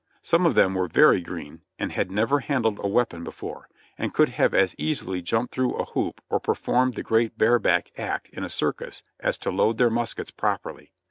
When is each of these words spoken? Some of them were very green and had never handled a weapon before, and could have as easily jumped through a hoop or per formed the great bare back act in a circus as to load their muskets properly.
Some 0.23 0.47
of 0.47 0.55
them 0.55 0.73
were 0.73 0.87
very 0.87 1.21
green 1.21 1.61
and 1.77 1.91
had 1.91 2.09
never 2.09 2.39
handled 2.39 2.79
a 2.83 2.87
weapon 2.87 3.23
before, 3.23 3.69
and 3.99 4.11
could 4.15 4.29
have 4.29 4.51
as 4.51 4.73
easily 4.79 5.21
jumped 5.21 5.53
through 5.53 5.75
a 5.75 5.85
hoop 5.85 6.21
or 6.27 6.39
per 6.39 6.55
formed 6.55 6.95
the 6.95 7.03
great 7.03 7.37
bare 7.37 7.59
back 7.59 7.91
act 7.99 8.27
in 8.29 8.43
a 8.43 8.49
circus 8.49 9.03
as 9.19 9.37
to 9.37 9.51
load 9.51 9.77
their 9.77 9.91
muskets 9.91 10.31
properly. 10.31 10.91